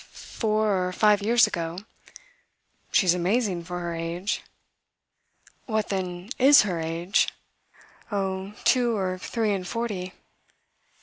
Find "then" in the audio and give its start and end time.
5.89-6.31